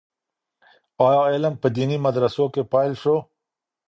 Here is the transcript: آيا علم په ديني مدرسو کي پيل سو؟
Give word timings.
آيا 1.07 1.19
علم 1.33 1.53
په 1.61 1.67
ديني 1.75 1.97
مدرسو 2.05 2.45
کي 2.53 2.61
پيل 2.71 2.91
سو؟ 3.03 3.15